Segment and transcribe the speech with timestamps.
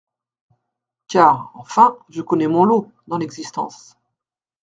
[1.09, 3.95] Car, enfin, je connais mon lot, dans l'existence.